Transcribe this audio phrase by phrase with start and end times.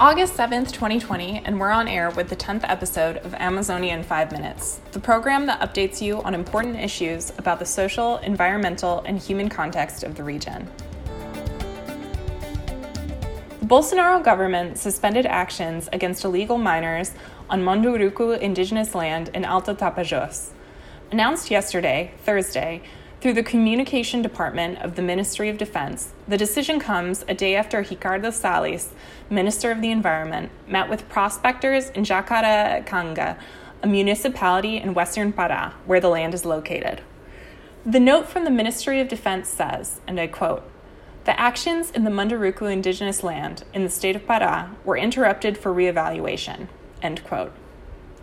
[0.00, 4.32] August 7th, 2020, and we're on air with the 10th episode of Amazonia in 5
[4.32, 9.50] Minutes, the program that updates you on important issues about the social, environmental, and human
[9.50, 10.66] context of the region.
[13.60, 17.12] The Bolsonaro government suspended actions against illegal miners
[17.50, 20.52] on Munduruku indigenous land in Alto Tapajós.
[21.10, 22.80] Announced yesterday, Thursday,
[23.20, 27.78] through the Communication Department of the Ministry of Defense, the decision comes a day after
[27.78, 28.94] Ricardo Salles,
[29.28, 33.38] Minister of the Environment, met with prospectors in Jacareacanga,
[33.82, 37.02] a municipality in western Pará, where the land is located.
[37.84, 40.62] The note from the Ministry of Defense says, and I quote,
[41.24, 45.74] the actions in the Munduruku indigenous land in the state of Pará were interrupted for
[45.74, 46.68] reevaluation.
[47.02, 47.52] End quote.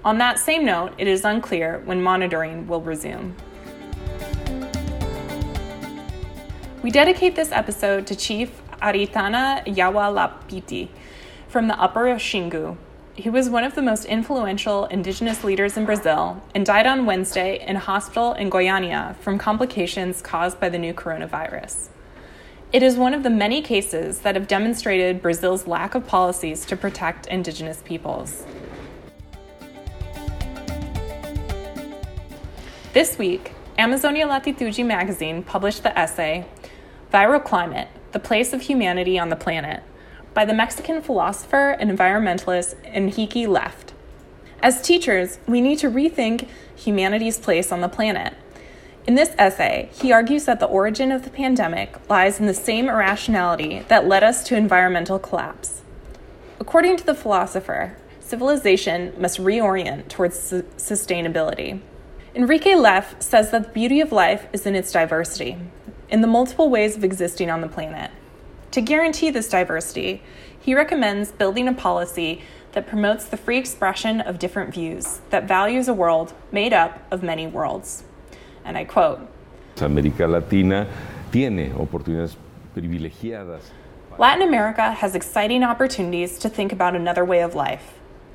[0.04, 3.36] On that same note, it is unclear when monitoring will resume.
[6.84, 10.90] We dedicate this episode to Chief Aritana Yawalapiti
[11.48, 12.78] from the Upper Xingu.
[13.16, 17.66] He was one of the most influential indigenous leaders in Brazil and died on Wednesday
[17.68, 21.88] in a hospital in Goiânia from complications caused by the new coronavirus.
[22.72, 26.78] It is one of the many cases that have demonstrated Brazil's lack of policies to
[26.78, 28.46] protect indigenous peoples.
[32.94, 36.46] This week, Amazonia Latitude magazine published the essay
[37.12, 39.82] Viral Climate The Place of Humanity on the Planet
[40.34, 43.86] by the Mexican philosopher and environmentalist Enrique Leff.
[44.62, 48.34] As teachers, we need to rethink humanity's place on the planet.
[49.08, 52.90] In this essay, he argues that the origin of the pandemic lies in the same
[52.90, 55.84] irrationality that led us to environmental collapse.
[56.60, 61.80] According to the philosopher, civilization must reorient towards su- sustainability.
[62.36, 65.58] Enrique Leff says that the beauty of life is in its diversity,
[66.10, 68.12] in the multiple ways of existing on the planet.
[68.72, 70.22] To guarantee this diversity,
[70.60, 72.42] he recommends building a policy
[72.74, 77.24] that promotes the free expression of different views, that values a world made up of
[77.24, 78.04] many worlds.
[78.64, 79.20] And I quote
[79.78, 80.88] América Latina
[81.32, 82.36] tiene oportunidades
[82.76, 83.62] privilegiadas.
[84.18, 87.94] Latin America has exciting opportunities to think about another way of life,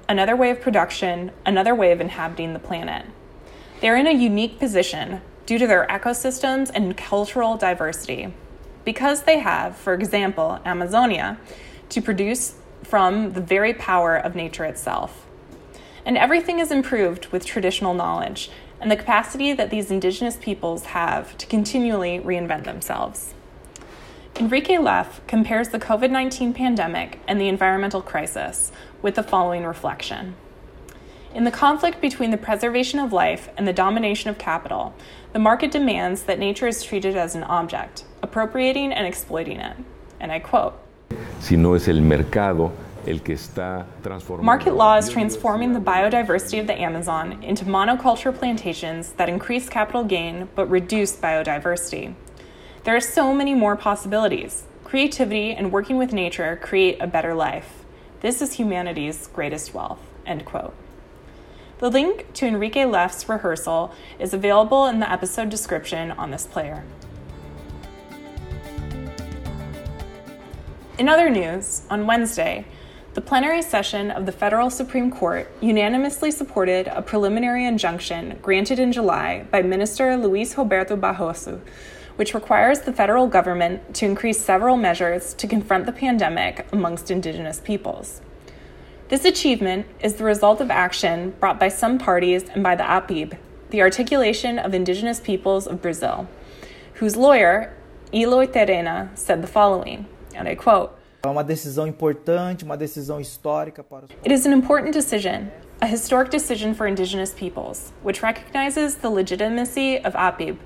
[0.08, 3.04] another way of production, another way of inhabiting the planet.
[3.80, 8.32] They're in a unique position due to their ecosystems and cultural diversity.
[8.84, 11.38] Because they have, for example, Amazonia,
[11.88, 15.26] to produce from the very power of nature itself.
[16.04, 18.50] And everything is improved with traditional knowledge
[18.80, 23.34] and the capacity that these indigenous peoples have to continually reinvent themselves.
[24.36, 30.34] Enrique Leff compares the COVID 19 pandemic and the environmental crisis with the following reflection.
[31.34, 34.94] In the conflict between the preservation of life and the domination of capital,
[35.32, 39.76] the market demands that nature is treated as an object, appropriating and exploiting it.
[40.20, 40.74] And I quote
[41.40, 42.72] Si no es el mercado
[43.06, 44.42] el que está transformando.
[44.42, 50.04] Market law is transforming the biodiversity of the Amazon into monoculture plantations that increase capital
[50.04, 52.14] gain but reduce biodiversity.
[52.84, 54.64] There are so many more possibilities.
[54.84, 57.84] Creativity and working with nature create a better life.
[58.20, 59.98] This is humanity's greatest wealth.
[60.26, 60.74] End quote.
[61.82, 66.84] The link to Enrique Leff's rehearsal is available in the episode description on this player.
[70.96, 72.66] In other news, on Wednesday,
[73.14, 78.92] the plenary session of the Federal Supreme Court unanimously supported a preliminary injunction granted in
[78.92, 81.60] July by Minister Luis Roberto Barroso,
[82.14, 87.58] which requires the federal government to increase several measures to confront the pandemic amongst indigenous
[87.58, 88.20] peoples.
[89.12, 93.36] This achievement is the result of action brought by some parties and by the APIB,
[93.68, 96.26] the Articulation of Indigenous Peoples of Brazil,
[96.94, 97.76] whose lawyer,
[98.14, 104.06] Eloy Terena, said the following, and I quote, uma decisão importante, uma decisão histórica para
[104.06, 105.50] os It is an important decision,
[105.82, 110.56] a historic decision for indigenous peoples, which recognizes the legitimacy of APIB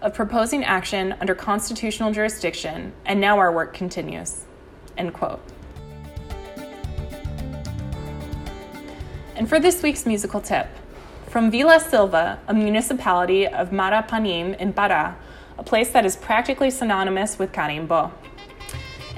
[0.00, 4.44] of proposing action under constitutional jurisdiction, and now our work continues.
[4.96, 5.40] End quote.
[9.36, 10.66] And for this week's musical tip,
[11.28, 15.14] from Vila Silva, a municipality of Marapanim in Pará,
[15.58, 18.10] a place that is practically synonymous with Carimbo.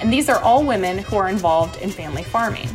[0.01, 2.67] And these are all women who are involved in family farming.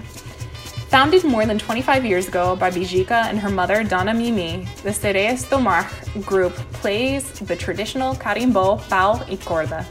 [0.87, 5.49] Founded more than 25 years ago by Bijica and her mother Donna Mimi, the Sereias
[5.49, 5.89] do Mar
[6.21, 9.85] group plays the traditional carimbo, pau e corda.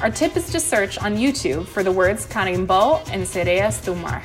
[0.00, 4.22] Our tip is to search on YouTube for the words carimbo and Sereias do Mar.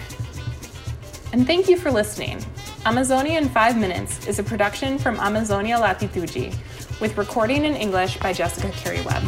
[1.33, 2.43] And thank you for listening.
[2.85, 6.55] Amazonia in 5 Minutes is a production from Amazonia Latitude,
[7.01, 9.23] with recording in English by Jessica Carey Webb.